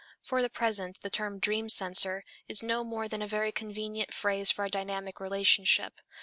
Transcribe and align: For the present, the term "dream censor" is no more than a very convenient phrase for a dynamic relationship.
For 0.23 0.41
the 0.41 0.49
present, 0.49 0.99
the 1.03 1.11
term 1.11 1.37
"dream 1.37 1.69
censor" 1.69 2.23
is 2.49 2.63
no 2.63 2.83
more 2.83 3.07
than 3.07 3.21
a 3.21 3.27
very 3.27 3.51
convenient 3.51 4.11
phrase 4.11 4.49
for 4.49 4.65
a 4.65 4.67
dynamic 4.67 5.19
relationship. 5.19 6.01